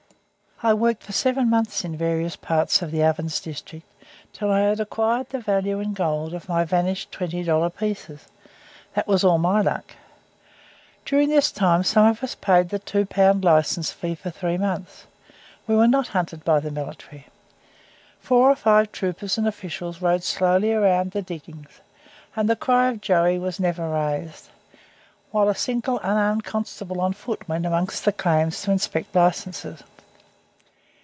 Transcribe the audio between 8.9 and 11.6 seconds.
that was all my luck. During this